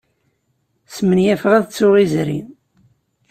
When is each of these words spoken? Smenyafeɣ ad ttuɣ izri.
Smenyafeɣ 0.95 1.51
ad 1.55 1.65
ttuɣ 1.67 1.93
izri. 2.03 2.39